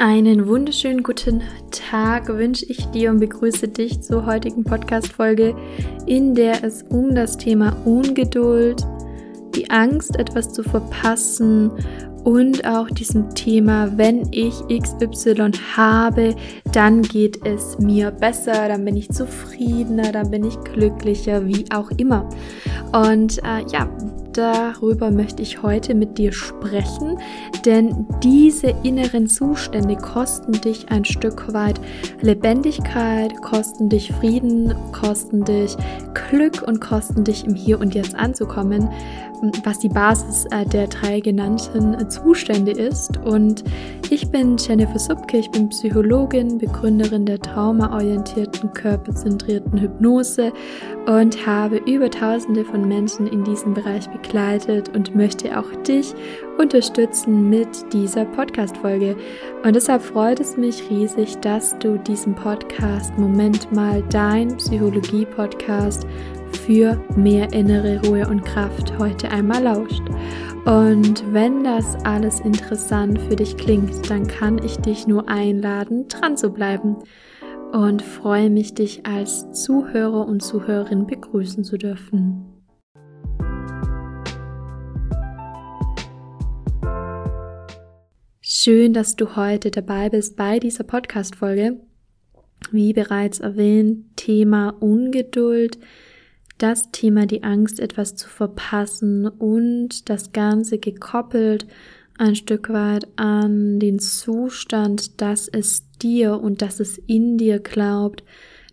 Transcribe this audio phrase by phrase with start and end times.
[0.00, 1.42] Einen wunderschönen guten
[1.72, 5.56] Tag wünsche ich dir und begrüße dich zur heutigen Podcast-Folge,
[6.06, 8.86] in der es um das Thema Ungeduld,
[9.56, 11.72] die Angst, etwas zu verpassen
[12.22, 16.36] und auch diesem Thema, wenn ich XY habe,
[16.70, 21.90] dann geht es mir besser, dann bin ich zufriedener, dann bin ich glücklicher, wie auch
[21.96, 22.28] immer.
[22.92, 23.90] Und äh, ja,
[24.32, 27.18] darüber möchte ich heute mit dir sprechen,
[27.64, 31.80] denn diese inneren Zustände kosten dich ein Stück weit
[32.20, 35.76] Lebendigkeit, kosten dich Frieden, kosten dich
[36.14, 38.88] Glück und kosten dich im Hier und Jetzt anzukommen,
[39.64, 43.16] was die Basis äh, der drei genannten Zustände ist.
[43.18, 43.64] Und
[44.10, 50.52] ich bin Jennifer Subke, ich bin Psychologin, Begründerin der traumaorientierten, körperzentrierten Hypnose
[51.06, 56.14] und habe über tausende von Menschen in diesem Bereich begleitet und möchte auch dich
[56.58, 59.16] unterstützen mit dieser Podcast-Folge.
[59.64, 66.06] Und deshalb freut es mich riesig, dass du diesen Podcast Moment mal dein Psychologie-Podcast
[66.56, 70.02] für mehr innere Ruhe und Kraft heute einmal lauscht.
[70.64, 76.36] Und wenn das alles interessant für dich klingt, dann kann ich dich nur einladen, dran
[76.36, 76.96] zu bleiben
[77.72, 82.44] und freue mich, dich als Zuhörer und Zuhörerin begrüßen zu dürfen.
[88.40, 91.80] Schön, dass du heute dabei bist bei dieser Podcast-Folge.
[92.72, 95.78] Wie bereits erwähnt, Thema Ungeduld,
[96.58, 101.66] das Thema die Angst, etwas zu verpassen und das Ganze gekoppelt
[102.18, 108.24] ein Stück weit an den Zustand, dass es dir und dass es in dir glaubt,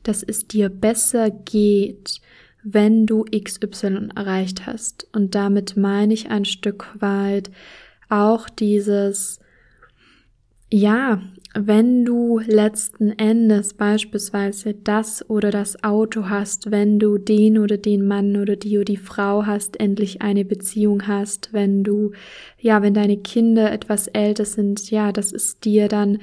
[0.04, 2.22] dass es dir besser geht,
[2.64, 5.08] wenn du XY erreicht hast.
[5.14, 7.52] Und damit meine ich ein Stück weit
[8.10, 9.40] auch dieses,
[10.72, 11.22] ja,
[11.58, 18.06] wenn du letzten Endes beispielsweise das oder das Auto hast, wenn du den oder den
[18.06, 22.12] Mann oder die oder die Frau hast, endlich eine Beziehung hast, wenn du,
[22.60, 26.20] ja, wenn deine Kinder etwas älter sind, ja, das ist dir dann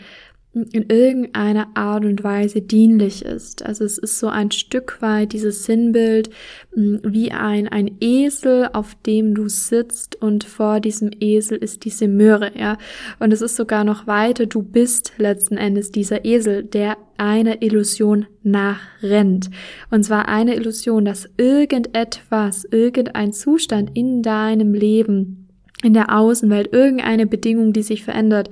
[0.55, 3.65] in irgendeiner Art und Weise dienlich ist.
[3.65, 6.29] Also es ist so ein Stück weit dieses Sinnbild
[6.77, 12.07] mm, wie ein, ein Esel, auf dem du sitzt und vor diesem Esel ist diese
[12.07, 12.77] Möhre, ja.
[13.19, 18.27] Und es ist sogar noch weiter, du bist letzten Endes dieser Esel, der einer Illusion
[18.43, 19.49] nachrennt.
[19.91, 25.49] Und zwar eine Illusion, dass irgendetwas, irgendein Zustand in deinem Leben,
[25.83, 28.51] in der Außenwelt, irgendeine Bedingung, die sich verändert,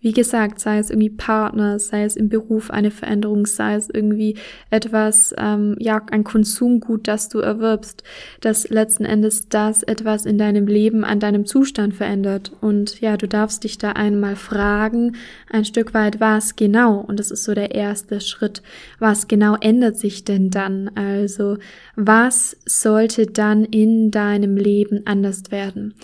[0.00, 4.36] wie gesagt, sei es irgendwie Partner, sei es im Beruf eine Veränderung, sei es irgendwie
[4.70, 8.04] etwas, ähm, ja, ein Konsumgut, das du erwirbst,
[8.40, 12.52] dass letzten Endes das etwas in deinem Leben an deinem Zustand verändert.
[12.60, 15.16] Und ja, du darfst dich da einmal fragen,
[15.50, 18.62] ein Stück weit, was genau, und das ist so der erste Schritt,
[19.00, 20.90] was genau ändert sich denn dann?
[20.94, 21.58] Also,
[21.96, 25.94] was sollte dann in deinem Leben anders werden?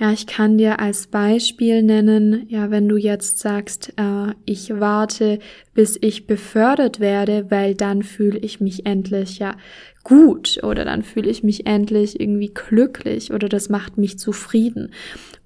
[0.00, 5.40] Ja, ich kann dir als Beispiel nennen, ja, wenn du jetzt sagst, äh, ich warte,
[5.74, 9.54] bis ich befördert werde, weil dann fühle ich mich endlich ja
[10.02, 14.92] gut oder dann fühle ich mich endlich irgendwie glücklich oder das macht mich zufrieden.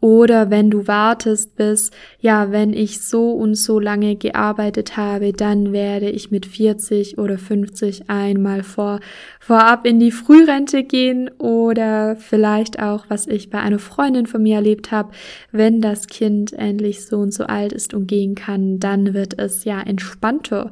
[0.01, 1.91] Oder wenn du wartest bis,
[2.21, 7.39] ja, wenn ich so und so lange gearbeitet habe, dann werde ich mit 40 oder
[7.39, 9.01] 50 einmal vor,
[9.41, 14.57] vorab in die Frührente gehen oder vielleicht auch, was ich bei einer Freundin von mir
[14.57, 15.13] erlebt habe,
[15.53, 19.65] wenn das Kind endlich so und so alt ist und gehen kann, dann wird es
[19.65, 19.81] ja
[20.25, 20.71] entspannter.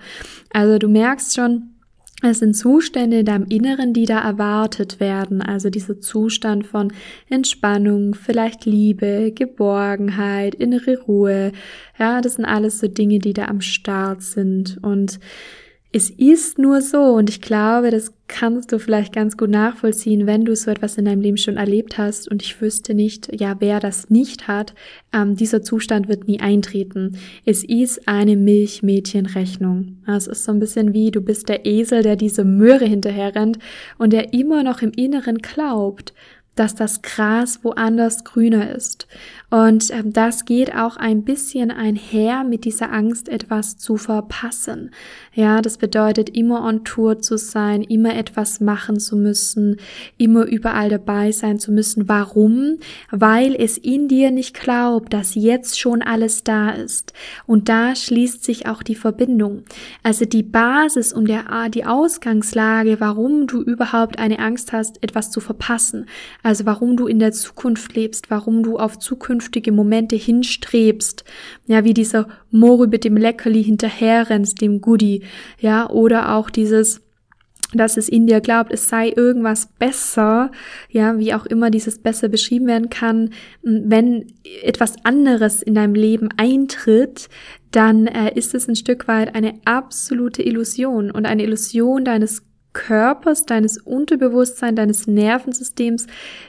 [0.52, 1.68] Also du merkst schon,
[2.24, 5.42] es sind Zustände in deinem Inneren, die da erwartet werden.
[5.42, 6.92] Also dieser Zustand von
[7.28, 11.50] Entspannung, vielleicht Liebe, Geborgenheit, innere Ruhe.
[11.98, 14.78] Ja, das sind alles so Dinge, die da am Start sind.
[14.82, 15.18] Und
[15.94, 20.46] es ist nur so, und ich glaube, das kannst du vielleicht ganz gut nachvollziehen, wenn
[20.46, 22.30] du so etwas in deinem Leben schon erlebt hast.
[22.30, 24.74] Und ich wüsste nicht, ja, wer das nicht hat,
[25.12, 27.18] ähm, dieser Zustand wird nie eintreten.
[27.44, 29.98] Es ist eine Milchmädchenrechnung.
[30.06, 33.58] Es ist so ein bisschen wie, du bist der Esel, der diese Möhre hinterher rennt
[33.98, 36.14] und der immer noch im Inneren glaubt,
[36.54, 39.06] dass das Gras woanders grüner ist.
[39.50, 44.90] Und ähm, das geht auch ein bisschen einher mit dieser Angst, etwas zu verpassen.
[45.34, 49.76] Ja, das bedeutet, immer on Tour zu sein, immer etwas machen zu müssen,
[50.18, 52.06] immer überall dabei sein zu müssen.
[52.06, 52.76] Warum?
[53.10, 57.14] Weil es in dir nicht glaubt, dass jetzt schon alles da ist.
[57.46, 59.62] Und da schließt sich auch die Verbindung.
[60.02, 65.40] Also die Basis und der, die Ausgangslage, warum du überhaupt eine Angst hast, etwas zu
[65.40, 66.04] verpassen.
[66.42, 71.24] Also warum du in der Zukunft lebst, warum du auf zukünftige Momente hinstrebst.
[71.68, 75.21] Ja, wie dieser Mori mit dem Leckerli hinterherrennst, dem Goodie.
[75.58, 77.00] Ja, oder auch dieses,
[77.74, 80.50] dass es in dir glaubt, es sei irgendwas besser,
[80.90, 83.30] ja, wie auch immer dieses besser beschrieben werden kann,
[83.62, 84.26] wenn
[84.62, 87.28] etwas anderes in deinem Leben eintritt,
[87.70, 91.10] dann äh, ist es ein Stück weit eine absolute Illusion.
[91.10, 92.42] Und eine Illusion deines
[92.72, 96.06] Körpers, deines Unterbewusstseins, deines Nervensystems,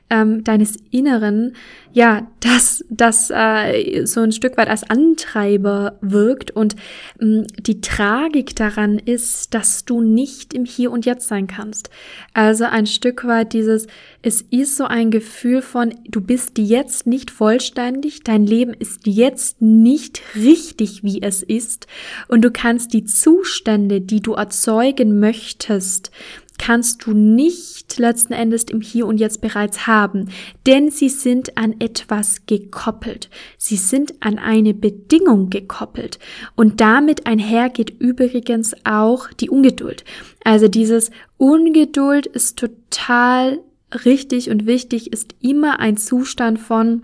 [0.10, 1.56] ähm, deines Inneren,
[1.92, 6.52] ja, dass das äh, so ein Stück weit als Antreiber wirkt.
[6.52, 6.76] Und
[7.20, 11.90] ähm, die Tragik daran ist, dass du nicht im Hier und Jetzt sein kannst.
[12.34, 13.88] Also ein Stück weit dieses,
[14.22, 19.62] es ist so ein Gefühl von, du bist jetzt nicht vollständig, dein Leben ist jetzt
[19.62, 21.88] nicht richtig, wie es ist.
[22.28, 26.12] Und du kannst die Zustände, die du erzeugen möchtest,
[26.58, 30.30] kannst du nicht letzten Endes im Hier und Jetzt bereits haben,
[30.66, 33.30] denn sie sind an etwas gekoppelt.
[33.58, 36.20] Sie sind an eine Bedingung gekoppelt.
[36.56, 40.04] Und damit einhergeht übrigens auch die Ungeduld.
[40.44, 43.60] Also dieses Ungeduld ist total
[44.06, 47.04] richtig und wichtig, ist immer ein Zustand von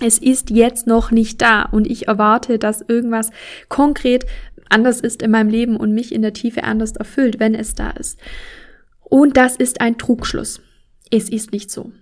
[0.00, 3.30] es ist jetzt noch nicht da und ich erwarte, dass irgendwas
[3.68, 4.26] konkret
[4.68, 7.90] anders ist in meinem Leben und mich in der Tiefe anders erfüllt, wenn es da
[7.90, 8.18] ist.
[9.00, 10.60] Und das ist ein Trugschluss.
[11.10, 11.92] Es ist nicht so.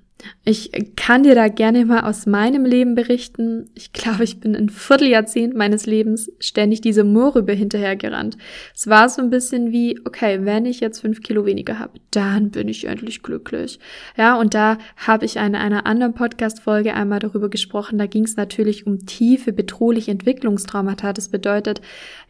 [0.44, 3.68] Ich kann dir da gerne mal aus meinem Leben berichten.
[3.74, 8.38] Ich glaube, ich bin ein Vierteljahrzehnt meines Lebens ständig diese Moorrübe hinterhergerannt.
[8.74, 12.50] Es war so ein bisschen wie, okay, wenn ich jetzt fünf Kilo weniger habe, dann
[12.50, 13.80] bin ich endlich glücklich.
[14.16, 17.98] Ja, und da habe ich in einer anderen Podcast-Folge einmal darüber gesprochen.
[17.98, 21.12] Da ging es natürlich um tiefe, bedrohliche Entwicklungstraumata.
[21.12, 21.80] Das bedeutet,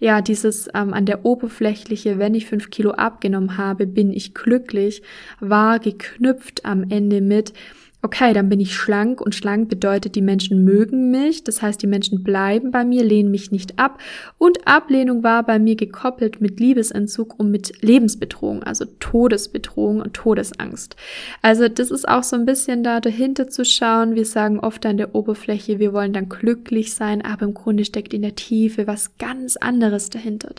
[0.00, 5.02] ja, dieses ähm, an der Oberflächliche, wenn ich fünf Kilo abgenommen habe, bin ich glücklich,
[5.38, 7.52] war geknüpft am Ende mit,
[8.02, 11.86] okay, dann bin ich schlank und schlank bedeutet, die Menschen mögen mich, das heißt, die
[11.86, 13.98] Menschen bleiben bei mir, lehnen mich nicht ab
[14.38, 20.94] und Ablehnung war bei mir gekoppelt mit Liebesentzug und mit Lebensbedrohung, also Todesbedrohung und Todesangst.
[21.42, 24.14] Also das ist auch so ein bisschen da dahinter zu schauen.
[24.14, 28.14] Wir sagen oft an der Oberfläche, wir wollen dann glücklich sein, aber im Grunde steckt
[28.14, 30.54] in der Tiefe was ganz anderes dahinter.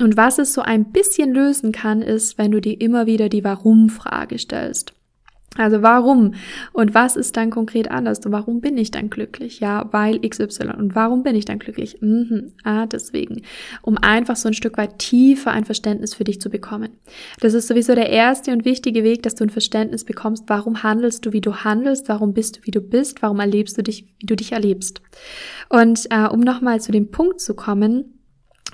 [0.00, 3.44] Und was es so ein bisschen lösen kann, ist, wenn du dir immer wieder die
[3.44, 4.94] Warum-Frage stellst.
[5.58, 6.34] Also warum
[6.72, 9.58] und was ist dann konkret anders und warum bin ich dann glücklich?
[9.58, 11.98] Ja, weil XY und warum bin ich dann glücklich?
[12.00, 12.52] Mhm.
[12.62, 13.42] Ah, deswegen,
[13.82, 16.90] um einfach so ein Stück weit tiefer ein Verständnis für dich zu bekommen.
[17.40, 21.26] Das ist sowieso der erste und wichtige Weg, dass du ein Verständnis bekommst, warum handelst
[21.26, 24.26] du, wie du handelst, warum bist du, wie du bist, warum erlebst du dich, wie
[24.26, 25.02] du dich erlebst.
[25.68, 28.17] Und äh, um nochmal zu dem Punkt zu kommen,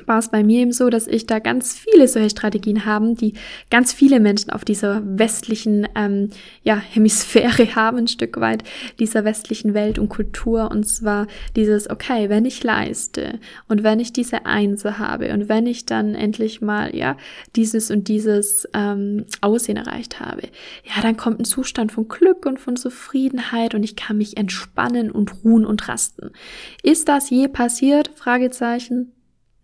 [0.06, 3.34] war es bei mir eben so, dass ich da ganz viele solche Strategien haben, die
[3.70, 6.30] ganz viele Menschen auf dieser westlichen ähm,
[6.62, 8.64] ja, Hemisphäre haben, ein Stück weit
[8.98, 10.70] dieser westlichen Welt und Kultur.
[10.70, 15.66] Und zwar dieses, okay, wenn ich leiste und wenn ich diese Einse habe und wenn
[15.66, 17.16] ich dann endlich mal ja
[17.56, 20.42] dieses und dieses ähm, Aussehen erreicht habe,
[20.84, 25.10] ja, dann kommt ein Zustand von Glück und von Zufriedenheit und ich kann mich entspannen
[25.10, 26.30] und ruhen und rasten.
[26.82, 28.10] Ist das je passiert?
[28.14, 29.13] Fragezeichen.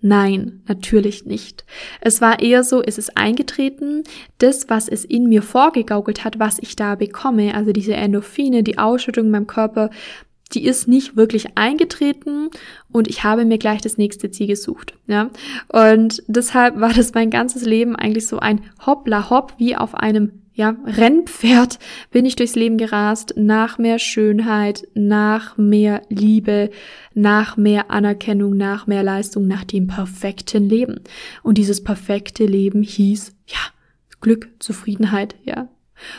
[0.03, 1.65] Nein, natürlich nicht.
[2.01, 4.05] Es war eher so, es ist eingetreten,
[4.39, 8.79] das, was es in mir vorgegaukelt hat, was ich da bekomme, also diese Endorphine, die
[8.79, 9.91] Ausschüttung in meinem Körper,
[10.53, 12.49] die ist nicht wirklich eingetreten
[12.91, 15.31] und ich habe mir gleich das nächste Ziel gesucht, ja.
[15.69, 20.43] Und deshalb war das mein ganzes Leben eigentlich so ein Hoppla Hopp wie auf einem
[20.61, 21.79] ja, Rennpferd
[22.11, 26.69] bin ich durchs Leben gerast, nach mehr Schönheit, nach mehr Liebe,
[27.15, 31.01] nach mehr Anerkennung, nach mehr Leistung, nach dem perfekten Leben.
[31.43, 33.59] Und dieses perfekte Leben hieß, ja,
[34.21, 35.71] Glück, Zufriedenheit, ja,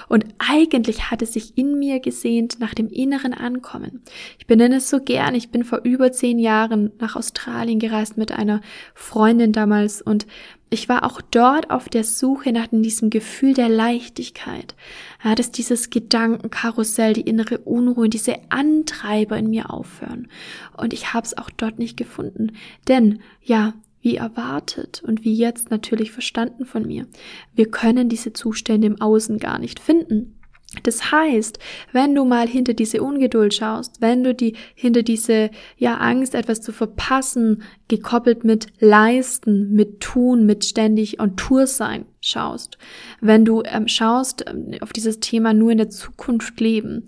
[0.08, 4.02] und eigentlich hat es sich in mir gesehnt nach dem inneren Ankommen.
[4.40, 5.36] Ich benenne es so gern.
[5.36, 8.62] Ich bin vor über zehn Jahren nach Australien gereist mit einer
[8.94, 10.26] Freundin damals und
[10.74, 14.74] ich war auch dort auf der Suche nach diesem Gefühl der Leichtigkeit.
[15.22, 20.30] Ja, dass dieses Gedankenkarussell, die innere Unruhe, diese Antreiber in mir aufhören.
[20.78, 22.54] Und ich habe es auch dort nicht gefunden.
[22.88, 27.08] Denn, ja, wie erwartet und wie jetzt natürlich verstanden von mir.
[27.54, 30.38] Wir können diese Zustände im Außen gar nicht finden.
[30.84, 31.60] Das heißt,
[31.92, 36.62] wenn du mal hinter diese Ungeduld schaust, wenn du die hinter diese ja Angst etwas
[36.62, 42.78] zu verpassen gekoppelt mit leisten, mit tun, mit ständig on Tour sein schaust,
[43.20, 47.08] wenn du ähm, schaust ähm, auf dieses Thema nur in der Zukunft leben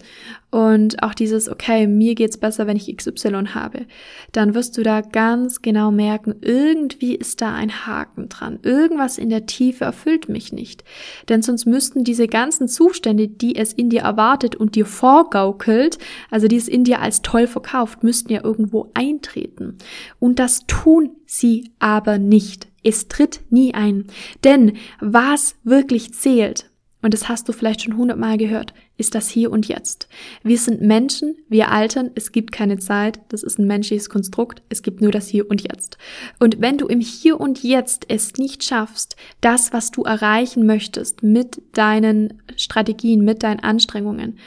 [0.49, 3.85] und auch dieses, okay, mir geht's besser, wenn ich XY habe,
[4.31, 8.59] dann wirst du da ganz genau merken, irgendwie ist da ein Haken dran.
[8.63, 10.83] Irgendwas in der Tiefe erfüllt mich nicht.
[11.29, 15.99] Denn sonst müssten diese ganzen Zustände, die es in dir erwartet und dir vorgaukelt,
[16.31, 19.77] also die es in dir als toll verkauft, müssten ja irgendwo eintreten.
[20.19, 22.72] Und das tun sie aber nicht.
[22.83, 24.05] Es tritt nie ein.
[24.43, 26.69] Denn was wirklich zählt,
[27.01, 30.07] und das hast du vielleicht schon hundertmal gehört, ist das Hier und Jetzt.
[30.43, 34.83] Wir sind Menschen, wir altern, es gibt keine Zeit, das ist ein menschliches Konstrukt, es
[34.83, 35.97] gibt nur das Hier und Jetzt.
[36.39, 41.23] Und wenn du im Hier und Jetzt es nicht schaffst, das, was du erreichen möchtest
[41.23, 44.37] mit deinen Strategien, mit deinen Anstrengungen,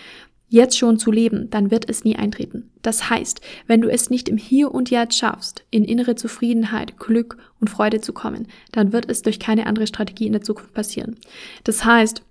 [0.48, 2.70] jetzt schon zu leben, dann wird es nie eintreten.
[2.82, 7.36] Das heißt, wenn du es nicht im Hier und Jetzt schaffst, in innere Zufriedenheit, Glück
[7.60, 11.16] und Freude zu kommen, dann wird es durch keine andere Strategie in der Zukunft passieren.
[11.64, 12.22] Das heißt,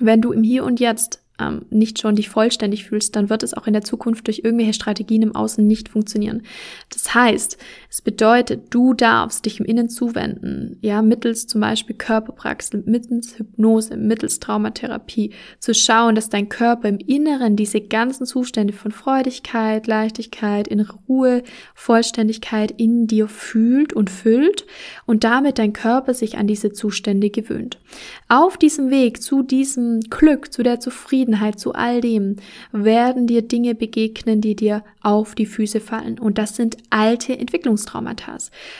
[0.00, 3.54] wenn du im Hier und Jetzt ähm, nicht schon dich vollständig fühlst, dann wird es
[3.54, 6.42] auch in der Zukunft durch irgendwelche Strategien im Außen nicht funktionieren.
[6.90, 7.58] Das heißt,
[7.90, 13.96] es bedeutet, du darfst dich im Innen zuwenden, ja, mittels zum Beispiel Körperpraxis, mittels Hypnose,
[13.96, 20.68] mittels Traumatherapie, zu schauen, dass dein Körper im Inneren diese ganzen Zustände von Freudigkeit, Leichtigkeit,
[20.68, 21.42] innere Ruhe,
[21.74, 24.66] Vollständigkeit in dir fühlt und füllt
[25.04, 27.78] und damit dein Körper sich an diese Zustände gewöhnt.
[28.28, 32.36] Auf diesem Weg zu diesem Glück, zu der Zufriedenheit, Zufriedenheit, zu all dem
[32.72, 36.18] werden dir Dinge begegnen, die dir auf die Füße fallen.
[36.18, 38.36] Und das sind alte Entwicklungstraumata.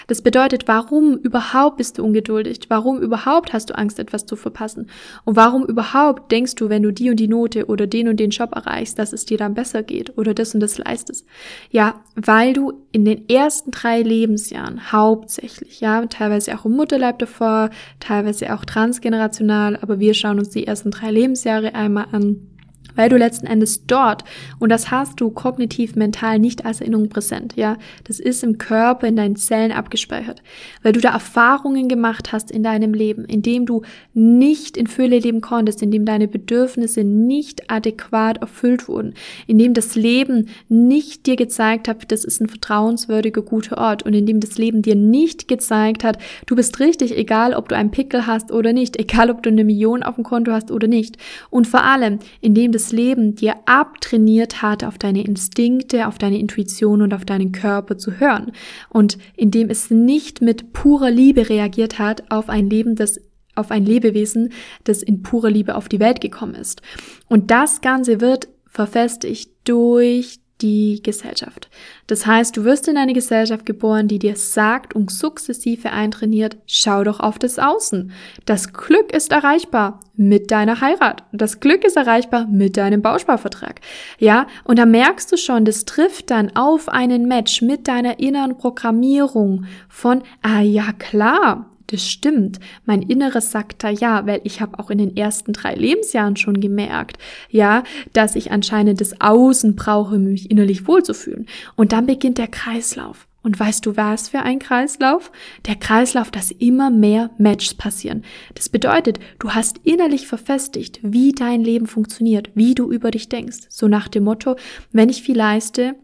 [0.07, 2.61] Das bedeutet, warum überhaupt bist du ungeduldig?
[2.69, 4.89] Warum überhaupt hast du Angst, etwas zu verpassen?
[5.25, 8.31] Und warum überhaupt denkst du, wenn du die und die Note oder den und den
[8.31, 11.27] Job erreichst, dass es dir dann besser geht oder das und das leistest?
[11.71, 17.71] Ja, weil du in den ersten drei Lebensjahren hauptsächlich, ja, teilweise auch im Mutterleib davor,
[18.01, 22.34] teilweise auch transgenerational, aber wir schauen uns die ersten drei Lebensjahre einmal an
[22.95, 24.25] weil du letzten Endes dort,
[24.59, 29.07] und das hast du kognitiv mental nicht als Erinnerung präsent, ja, das ist im Körper,
[29.07, 30.43] in deinen Zellen abgespeichert,
[30.83, 33.83] weil du da Erfahrungen gemacht hast in deinem Leben, in dem du
[34.13, 39.15] nicht in Fülle leben konntest, in dem deine Bedürfnisse nicht adäquat erfüllt wurden,
[39.47, 44.15] in dem das Leben nicht dir gezeigt hat, das ist ein vertrauenswürdiger, guter Ort und
[44.15, 47.91] in dem das Leben dir nicht gezeigt hat, du bist richtig, egal ob du einen
[47.91, 51.17] Pickel hast oder nicht, egal ob du eine Million auf dem Konto hast oder nicht.
[51.51, 56.19] Und vor allem, in dem das das Leben dir abtrainiert hat, auf deine Instinkte, auf
[56.19, 58.53] deine Intuition und auf deinen Körper zu hören.
[58.91, 63.21] Und indem es nicht mit purer Liebe reagiert hat auf ein Leben, das
[63.55, 66.83] auf ein Lebewesen, das in purer Liebe auf die Welt gekommen ist.
[67.29, 71.69] Und das Ganze wird verfestigt durch die Gesellschaft.
[72.07, 77.03] Das heißt, du wirst in eine Gesellschaft geboren, die dir sagt und sukzessive eintrainiert, schau
[77.03, 78.13] doch auf das Außen.
[78.45, 81.25] Das Glück ist erreichbar mit deiner Heirat.
[81.33, 83.81] Das Glück ist erreichbar mit deinem Bausparvertrag.
[84.19, 88.57] Ja, und da merkst du schon, das trifft dann auf einen Match mit deiner inneren
[88.57, 92.61] Programmierung von, ah ja klar, das stimmt.
[92.87, 96.61] Mein Inneres sagt da ja, weil ich habe auch in den ersten drei Lebensjahren schon
[96.61, 97.19] gemerkt,
[97.51, 101.47] ja, dass ich anscheinend das Außen brauche, um mich innerlich wohlzufühlen.
[101.77, 103.27] Und dann beginnt der Kreislauf.
[103.45, 105.31] Und weißt du, was für ein Kreislauf?
[105.67, 108.25] Der Kreislauf, dass immer mehr Matches passieren.
[108.55, 113.67] Das bedeutet, du hast innerlich verfestigt, wie dein Leben funktioniert, wie du über dich denkst.
[113.69, 114.57] So nach dem Motto,
[114.93, 115.95] wenn ich viel leiste,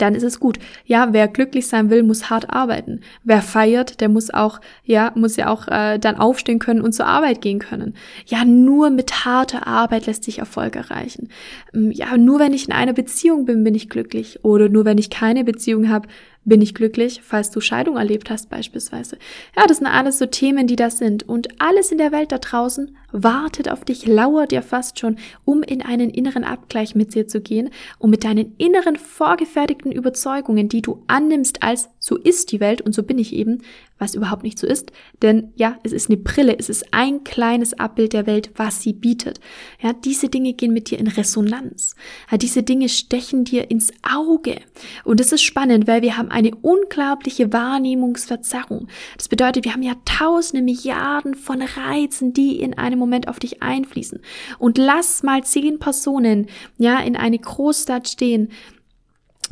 [0.00, 0.58] dann ist es gut.
[0.84, 3.00] Ja, wer glücklich sein will, muss hart arbeiten.
[3.24, 7.06] Wer feiert, der muss auch, ja, muss ja auch äh, dann aufstehen können und zur
[7.06, 7.94] Arbeit gehen können.
[8.26, 11.28] Ja, nur mit harter Arbeit lässt sich Erfolg erreichen.
[11.74, 14.44] Ähm, ja, nur wenn ich in einer Beziehung bin, bin ich glücklich.
[14.44, 16.08] Oder nur wenn ich keine Beziehung habe,
[16.44, 19.18] bin ich glücklich, falls du Scheidung erlebt hast beispielsweise.
[19.56, 21.28] Ja, das sind alles so Themen, die das sind.
[21.28, 25.62] Und alles in der Welt da draußen wartet auf dich, lauert dir fast schon, um
[25.62, 30.82] in einen inneren Abgleich mit dir zu gehen, um mit deinen inneren vorgefertigten Überzeugungen, die
[30.82, 33.62] du annimmst als so ist die Welt und so bin ich eben,
[34.00, 34.90] was überhaupt nicht so ist.
[35.22, 38.92] Denn ja, es ist eine Brille, es ist ein kleines Abbild der Welt, was sie
[38.92, 39.40] bietet.
[39.80, 41.94] Ja, diese Dinge gehen mit dir in Resonanz.
[42.30, 44.56] Ja, diese Dinge stechen dir ins Auge.
[45.04, 48.88] Und das ist spannend, weil wir haben eine unglaubliche Wahrnehmungsverzerrung.
[49.16, 53.62] Das bedeutet, wir haben ja tausende Milliarden von Reizen, die in einem Moment auf dich
[53.62, 54.20] einfließen.
[54.58, 56.46] Und lass mal zehn Personen,
[56.78, 58.48] ja, in eine Großstadt stehen,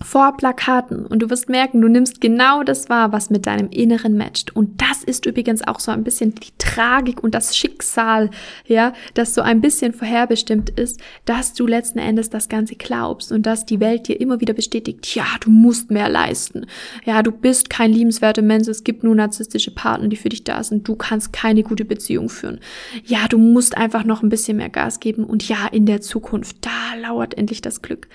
[0.00, 4.17] vor Plakaten und du wirst merken, du nimmst genau das wahr, was mit deinem Inneren
[4.17, 4.55] matcht.
[4.55, 8.31] Und das ist übrigens auch so ein bisschen die Tragik und das Schicksal,
[8.67, 13.45] ja, das so ein bisschen vorherbestimmt ist, dass du letzten Endes das Ganze glaubst und
[13.45, 16.67] dass die Welt dir immer wieder bestätigt, ja, du musst mehr leisten.
[17.05, 20.62] Ja, du bist kein liebenswerter Mensch, es gibt nur narzisstische Partner, die für dich da
[20.62, 20.87] sind.
[20.87, 22.61] Du kannst keine gute Beziehung führen.
[23.05, 26.59] Ja, du musst einfach noch ein bisschen mehr Gas geben und ja, in der Zukunft,
[26.61, 28.09] da lauert endlich das Glück.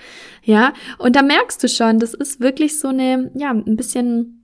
[0.44, 4.43] Ja, und da merkst du schon, das ist wirklich so eine, ja, ein bisschen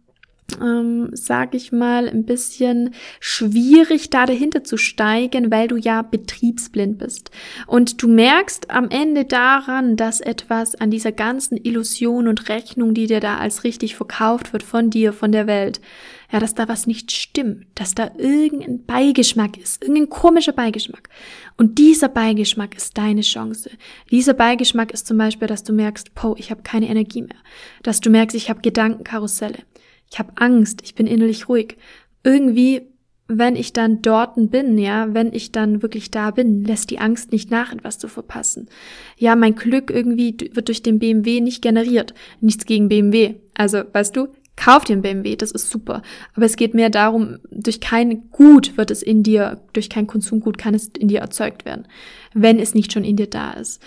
[0.60, 6.98] ähm, sag ich mal, ein bisschen schwierig, da dahinter zu steigen, weil du ja betriebsblind
[6.98, 7.30] bist.
[7.66, 13.06] Und du merkst am Ende daran, dass etwas an dieser ganzen Illusion und Rechnung, die
[13.06, 15.80] dir da als richtig verkauft wird von dir, von der Welt,
[16.32, 21.08] ja, dass da was nicht stimmt, dass da irgendein Beigeschmack ist, irgendein komischer Beigeschmack.
[21.56, 23.70] Und dieser Beigeschmack ist deine Chance.
[24.10, 27.36] Dieser Beigeschmack ist zum Beispiel, dass du merkst, po, ich habe keine Energie mehr.
[27.82, 29.58] Dass du merkst, ich habe Gedankenkarusselle.
[30.12, 31.76] Ich habe Angst, ich bin innerlich ruhig.
[32.24, 32.82] Irgendwie,
[33.28, 37.32] wenn ich dann dort bin, ja, wenn ich dann wirklich da bin, lässt die Angst
[37.32, 38.68] nicht nach, etwas zu verpassen.
[39.16, 42.14] Ja, mein Glück irgendwie wird durch den BMW nicht generiert.
[42.40, 43.36] Nichts gegen BMW.
[43.54, 44.28] Also, weißt du,
[44.60, 46.02] Kauf einen BMW, das ist super.
[46.34, 50.58] Aber es geht mehr darum, durch kein Gut wird es in dir, durch kein Konsumgut
[50.58, 51.88] kann es in dir erzeugt werden,
[52.34, 53.80] wenn es nicht schon in dir da ist.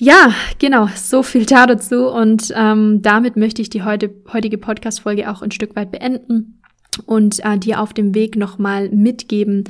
[0.00, 2.08] Ja, genau, so viel da dazu.
[2.08, 6.60] Und ähm, damit möchte ich die heute, heutige Podcast-Folge auch ein Stück weit beenden
[7.06, 9.64] und äh, dir auf dem Weg nochmal mitgeben,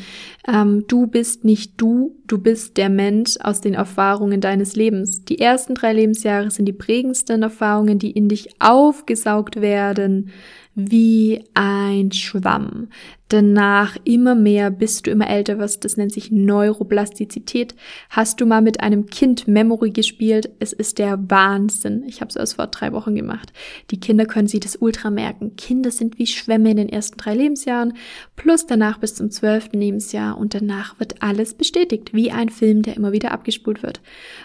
[0.47, 5.25] ähm, du bist nicht du, du bist der Mensch aus den Erfahrungen deines Lebens.
[5.25, 10.30] Die ersten drei Lebensjahre sind die prägendsten Erfahrungen, die in dich aufgesaugt werden
[10.75, 12.88] wie ein Schwamm.
[13.28, 17.75] Danach immer mehr, bis du immer älter wirst, das nennt sich Neuroplastizität.
[18.08, 20.50] Hast du mal mit einem Kind Memory gespielt?
[20.61, 22.04] Es ist der Wahnsinn.
[22.06, 23.52] Ich habe es erst vor drei Wochen gemacht.
[23.90, 25.56] Die Kinder können sich das ultra merken.
[25.56, 27.92] Kinder sind wie Schwämme in den ersten drei Lebensjahren,
[28.35, 32.97] plus danach bis zum zwölften Lebensjahr und danach wird alles bestätigt, wie ein Film, der
[32.97, 34.00] immer wieder abgespult wird.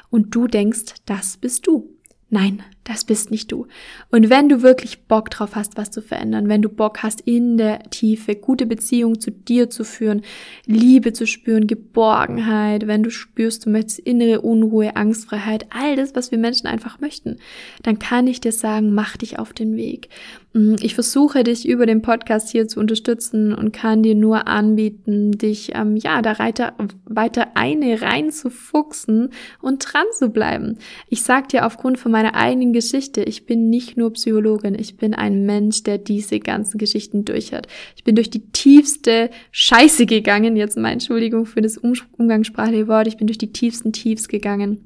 [0.09, 1.89] Und du denkst, das bist du.
[2.29, 3.67] Nein, das bist nicht du.
[4.11, 7.57] Und wenn du wirklich Bock drauf hast, was zu verändern, wenn du Bock hast, in
[7.57, 10.21] der Tiefe gute Beziehungen zu dir zu führen,
[10.65, 16.31] Liebe zu spüren, Geborgenheit, wenn du spürst, du möchtest innere Unruhe, Angstfreiheit, all das, was
[16.31, 17.37] wir Menschen einfach möchten,
[17.83, 20.09] dann kann ich dir sagen, mach dich auf den Weg.
[20.53, 25.31] Mm, ich versuche dich über den Podcast hier zu unterstützen und kann dir nur anbieten,
[25.31, 26.73] dich ähm, ja da weiter,
[27.05, 29.29] weiter eine reinzufuchsen
[29.61, 30.77] und dran zu bleiben.
[31.09, 35.13] Ich sag dir aufgrund von meiner eigenen Geschichte, ich bin nicht nur Psychologin, ich bin
[35.13, 37.67] ein Mensch, der diese ganzen Geschichten durch hat.
[37.95, 43.17] Ich bin durch die tiefste Scheiße gegangen, jetzt mal Entschuldigung für das umgangssprachliche Wort, ich
[43.17, 44.79] bin durch die tiefsten Tiefs gegangen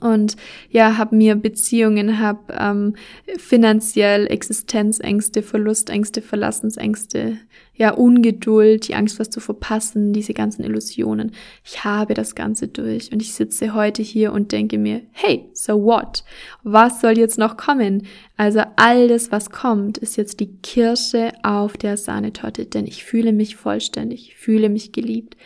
[0.00, 0.36] und
[0.70, 2.94] ja, habe mir Beziehungen, habe ähm,
[3.38, 7.38] finanziell Existenzängste, Verlustängste, Verlassensängste,
[7.76, 11.32] ja, Ungeduld, die Angst, was zu verpassen, diese ganzen Illusionen.
[11.64, 15.82] Ich habe das Ganze durch und ich sitze heute hier und denke mir, hey, so
[15.82, 16.24] what?
[16.62, 18.06] Was soll jetzt noch kommen?
[18.36, 23.56] Also alles, was kommt, ist jetzt die Kirsche auf der Sahnetorte, denn ich fühle mich
[23.56, 25.36] vollständig, fühle mich geliebt,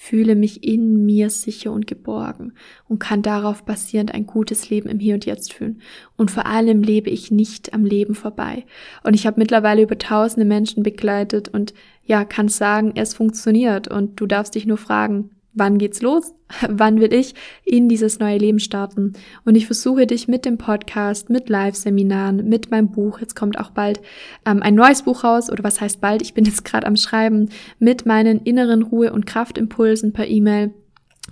[0.00, 2.52] fühle mich in mir sicher und geborgen
[2.88, 5.82] und kann darauf basierend ein gutes Leben im Hier und Jetzt führen.
[6.16, 8.64] Und vor allem lebe ich nicht am Leben vorbei.
[9.02, 13.88] Und ich habe mittlerweile über tausende Menschen begleitet und ja, kann sagen, es funktioniert.
[13.88, 16.34] Und du darfst dich nur fragen, wann geht's los?
[16.68, 19.12] Wann will ich in dieses neue Leben starten?
[19.44, 23.70] Und ich versuche dich mit dem Podcast, mit Live-Seminaren, mit meinem Buch, jetzt kommt auch
[23.70, 24.00] bald
[24.46, 27.50] ähm, ein neues Buch raus, oder was heißt bald, ich bin jetzt gerade am Schreiben,
[27.78, 30.72] mit meinen inneren Ruhe- und Kraftimpulsen per E-Mail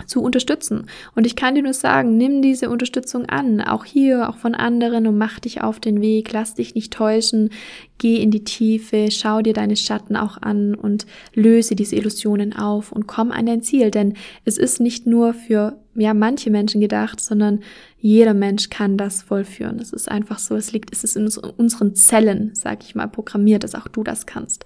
[0.05, 0.87] zu unterstützen.
[1.15, 5.07] Und ich kann dir nur sagen, nimm diese Unterstützung an, auch hier, auch von anderen
[5.07, 7.49] und mach dich auf den Weg, lass dich nicht täuschen,
[7.97, 12.91] geh in die Tiefe, schau dir deine Schatten auch an und löse diese Illusionen auf
[12.91, 14.13] und komm an dein Ziel, denn
[14.45, 17.61] es ist nicht nur für ja manche Menschen gedacht, sondern
[17.99, 19.79] jeder Mensch kann das vollführen.
[19.79, 23.63] Es ist einfach so, es liegt, es ist in unseren Zellen, sag ich mal, programmiert,
[23.63, 24.65] dass auch du das kannst.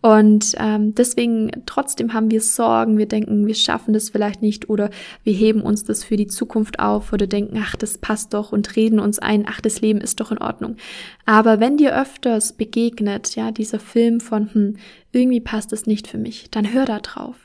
[0.00, 4.90] Und ähm, deswegen trotzdem haben wir Sorgen, wir denken, wir schaffen das vielleicht nicht oder
[5.22, 8.74] wir heben uns das für die Zukunft auf oder denken, ach, das passt doch und
[8.74, 10.76] reden uns ein, ach, das Leben ist doch in Ordnung.
[11.24, 14.76] Aber wenn dir öfters begegnet, ja, dieser Film von, hm,
[15.12, 17.41] irgendwie passt es nicht für mich, dann hör da drauf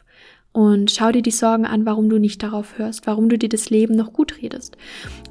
[0.58, 3.70] und schau dir die Sorgen an, warum du nicht darauf hörst, warum du dir das
[3.70, 4.76] Leben noch gut redest.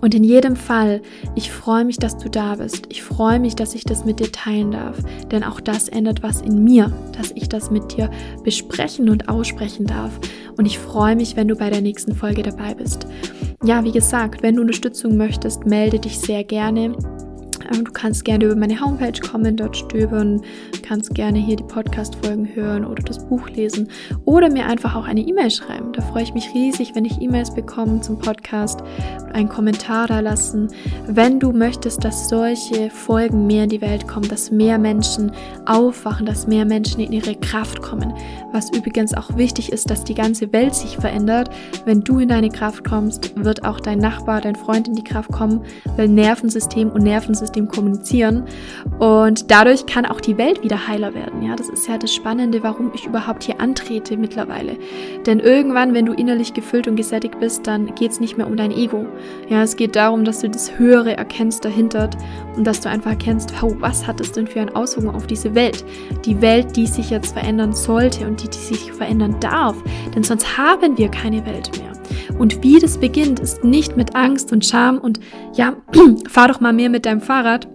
[0.00, 1.02] Und in jedem Fall,
[1.34, 2.86] ich freue mich, dass du da bist.
[2.90, 4.96] Ich freue mich, dass ich das mit dir teilen darf,
[5.32, 8.08] denn auch das ändert was in mir, dass ich das mit dir
[8.44, 10.16] besprechen und aussprechen darf.
[10.56, 13.08] Und ich freue mich, wenn du bei der nächsten Folge dabei bist.
[13.64, 16.94] Ja, wie gesagt, wenn du Unterstützung möchtest, melde dich sehr gerne
[17.72, 20.40] du kannst gerne über meine Homepage kommen, dort stöbern,
[20.82, 23.88] kannst gerne hier die Podcast-Folgen hören oder das Buch lesen
[24.24, 25.92] oder mir einfach auch eine E-Mail schreiben.
[25.92, 28.82] Da freue ich mich riesig, wenn ich E-Mails bekomme zum Podcast
[29.22, 30.68] und einen Kommentar da lassen.
[31.06, 35.32] Wenn du möchtest, dass solche Folgen mehr in die Welt kommen, dass mehr Menschen
[35.66, 38.12] aufwachen, dass mehr Menschen in ihre Kraft kommen.
[38.52, 41.50] Was übrigens auch wichtig ist, dass die ganze Welt sich verändert.
[41.84, 45.30] Wenn du in deine Kraft kommst, wird auch dein Nachbar, dein Freund in die Kraft
[45.32, 45.62] kommen,
[45.96, 48.44] weil Nervensystem und Nervensystem kommunizieren.
[48.98, 51.42] Und dadurch kann auch die Welt wieder heiler werden.
[51.42, 54.76] Ja, das ist ja das Spannende, warum ich überhaupt hier antrete mittlerweile.
[55.24, 58.56] Denn irgendwann, wenn du innerlich gefüllt und gesättigt bist, dann geht es nicht mehr um
[58.56, 59.06] dein Ego.
[59.48, 62.10] Ja, es geht darum, dass du das Höhere erkennst dahinter
[62.56, 65.54] und dass du einfach erkennst, wow, was hat es denn für eine Auswirkung auf diese
[65.54, 65.84] Welt?
[66.24, 69.76] Die Welt, die sich jetzt verändern sollte und die, die sich verändern darf.
[70.14, 71.95] Denn sonst haben wir keine Welt mehr.
[72.38, 75.20] Und wie das beginnt, ist nicht mit Angst und Scham und
[75.54, 75.76] ja,
[76.28, 77.68] fahr doch mal mehr mit deinem Fahrrad,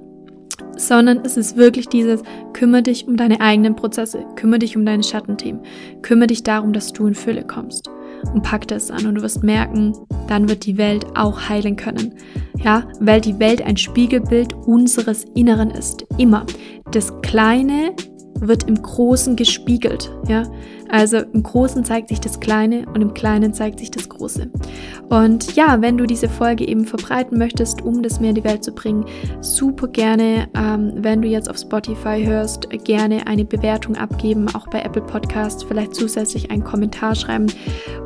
[0.78, 2.21] sondern es ist wirklich dieses,
[2.54, 5.62] kümmere dich um deine eigenen Prozesse, kümmere dich um deine Schattenthemen,
[6.02, 7.89] kümmere dich darum, dass du in Fülle kommst
[8.34, 9.93] und pack das an und du wirst merken,
[10.28, 12.13] dann wird die Welt auch heilen können.
[12.63, 16.06] Ja, weil die Welt ein Spiegelbild unseres Inneren ist.
[16.17, 16.45] Immer.
[16.91, 17.93] Das Kleine
[18.39, 20.12] wird im Großen gespiegelt.
[20.28, 20.43] Ja,
[20.91, 24.49] also im Großen zeigt sich das Kleine und im Kleinen zeigt sich das Große.
[25.10, 28.63] Und ja, wenn du diese Folge eben verbreiten möchtest, um das mehr in die Welt
[28.63, 29.06] zu bringen,
[29.39, 34.82] super gerne, ähm, wenn du jetzt auf Spotify hörst, gerne eine Bewertung abgeben, auch bei
[34.82, 37.47] Apple Podcasts, vielleicht zusätzlich einen Kommentar schreiben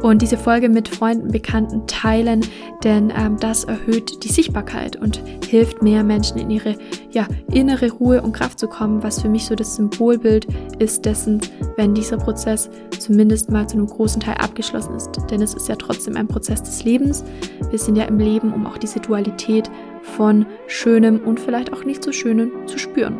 [0.02, 2.41] und diese Folge mit Freunden, Bekannten teilen,
[2.84, 6.76] denn ähm, das erhöht die Sichtbarkeit und hilft mehr Menschen in ihre
[7.12, 10.48] ja, innere Ruhe und Kraft zu kommen, was für mich so das Symbolbild
[10.80, 11.41] ist dessen,
[11.78, 12.69] wenn dieser Prozess
[13.00, 15.12] zumindest mal zu einem großen Teil abgeschlossen ist.
[15.30, 17.24] Denn es ist ja trotzdem ein Prozess des Lebens.
[17.70, 19.70] Wir sind ja im Leben, um auch diese Dualität
[20.02, 23.20] von Schönem und vielleicht auch nicht so Schönem zu spüren.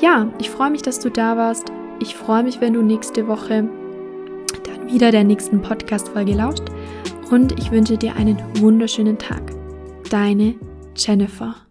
[0.00, 1.72] Ja, ich freue mich, dass du da warst.
[2.00, 3.68] Ich freue mich, wenn du nächste Woche
[4.64, 6.64] dann wieder der nächsten Podcast-Folge lauscht.
[7.30, 9.42] Und ich wünsche dir einen wunderschönen Tag.
[10.10, 10.54] Deine
[10.96, 11.67] Jennifer.